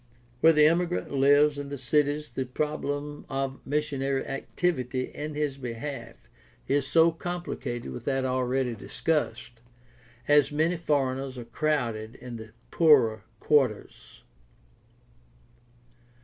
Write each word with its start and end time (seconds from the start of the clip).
Where 0.39 0.51
the 0.51 0.65
immigrant 0.65 1.11
lives 1.11 1.59
in 1.59 1.69
the 1.69 1.77
cities 1.77 2.31
the 2.31 2.45
problem 2.45 3.23
of 3.29 3.59
missionary 3.67 4.25
activity 4.25 5.03
in 5.13 5.35
his 5.35 5.59
behalf 5.59 6.15
is 6.67 6.87
often 6.95 7.19
complicated 7.19 7.91
with 7.91 8.05
that 8.05 8.25
already 8.25 8.73
discussed, 8.73 9.61
as 10.27 10.51
many 10.51 10.75
foreigners 10.75 11.37
are 11.37 11.45
crowded 11.45 12.15
in 12.15 12.37
the 12.37 12.49
poorer 12.71 13.25
quarters. 13.39 14.23